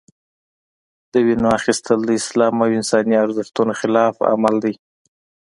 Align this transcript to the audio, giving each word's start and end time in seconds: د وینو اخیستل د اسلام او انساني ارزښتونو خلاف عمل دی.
د 1.11 1.13
وینو 1.25 1.47
اخیستل 1.59 1.99
د 2.05 2.11
اسلام 2.21 2.55
او 2.63 2.69
انساني 2.77 3.15
ارزښتونو 3.25 3.73
خلاف 3.81 4.15
عمل 4.31 4.55
دی. 4.63 4.73